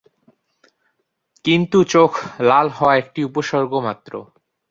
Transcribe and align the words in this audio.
কিন্তু 1.45 1.77
চোখ 1.93 2.11
লাল 2.41 2.67
হওয়া 2.69 2.93
একটি 3.01 3.19
উপসর্গ 3.29 3.71
মাত্র। 3.87 4.11